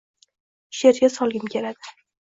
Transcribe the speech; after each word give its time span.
She’rga 0.79 1.11
solgim 1.17 1.49
keladi. 1.57 1.95